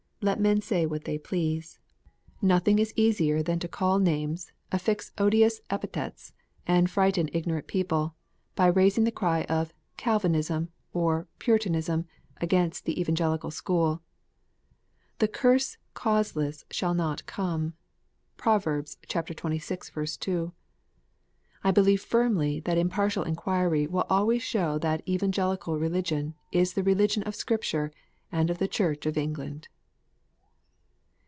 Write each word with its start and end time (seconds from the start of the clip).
Let 0.23 0.39
men 0.39 0.61
say 0.61 0.85
what 0.85 1.05
they 1.05 1.17
please. 1.17 1.79
Nothing 2.43 2.77
EVANGELICAL 2.77 2.95
RELIGION. 2.95 3.03
9 3.07 3.07
is 3.07 3.17
easier 3.35 3.43
than 3.43 3.57
to 3.57 3.67
call 3.67 3.97
names, 3.97 4.51
affix 4.71 5.11
odious 5.17 5.61
epithets, 5.71 6.31
and 6.67 6.87
frighten 6.91 7.27
ignorant 7.33 7.65
people, 7.65 8.13
by 8.53 8.67
raising 8.67 9.03
the 9.05 9.11
cry 9.11 9.45
of" 9.49 9.73
Calvinism" 9.97 10.69
or" 10.93 11.27
Puritan 11.39 11.73
ism" 11.73 12.05
against 12.47 12.85
the 12.85 13.01
Evangelical 13.01 13.49
school." 13.49 14.03
The 15.17 15.27
curse 15.27 15.77
causeless 15.95 16.65
shall 16.69 16.93
not 16.93 17.25
come." 17.25 17.73
(Prov. 18.37 18.65
xxvi. 18.65 20.19
2.) 20.19 20.53
I 21.63 21.71
believe 21.71 21.99
firmly 22.03 22.59
that 22.59 22.77
impartial 22.77 23.23
inquiry 23.23 23.87
will 23.87 24.05
always 24.07 24.43
show 24.43 24.77
that 24.77 25.01
Evangelical 25.09 25.79
Religion 25.79 26.35
is 26.51 26.73
the 26.73 26.83
religion 26.83 27.23
of 27.23 27.33
Scripture 27.33 27.91
and 28.31 28.51
of 28.51 28.59
the 28.59 28.67
Church 28.67 29.07
of 29.07 29.17
England. 29.17 29.67